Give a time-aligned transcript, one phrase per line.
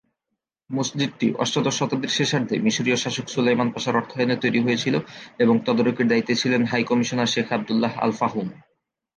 [0.69, 4.95] মসজিদটি অষ্টাদশ শতাব্দীর শেষার্ধে মিশরীয় শাসক সুলাইমান পাশার অর্থায়নে তৈরি হয়েছিল
[5.39, 8.47] এবং তদারকির দায়িত্বে ছিলেন হাই কমিশনার শেখ আবদুল্লাহ আল-ফাহুম।